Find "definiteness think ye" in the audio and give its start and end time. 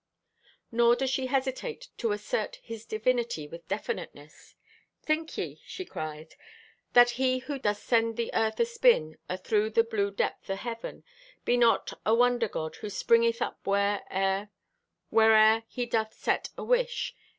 3.67-5.61